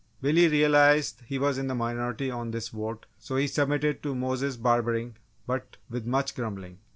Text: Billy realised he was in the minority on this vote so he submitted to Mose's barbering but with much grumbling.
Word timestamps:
Billy 0.19 0.47
realised 0.47 1.21
he 1.27 1.37
was 1.37 1.59
in 1.59 1.67
the 1.67 1.75
minority 1.75 2.31
on 2.31 2.49
this 2.49 2.69
vote 2.69 3.05
so 3.19 3.35
he 3.35 3.45
submitted 3.45 4.01
to 4.01 4.15
Mose's 4.15 4.57
barbering 4.57 5.15
but 5.45 5.77
with 5.91 6.07
much 6.07 6.33
grumbling. 6.35 6.79